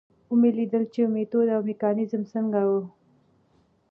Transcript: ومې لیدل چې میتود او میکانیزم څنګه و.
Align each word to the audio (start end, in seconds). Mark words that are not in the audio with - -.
ومې 0.31 0.49
لیدل 0.57 0.83
چې 0.93 1.01
میتود 1.13 1.47
او 1.55 1.61
میکانیزم 1.69 2.23
څنګه 2.33 2.59
و. 2.69 2.71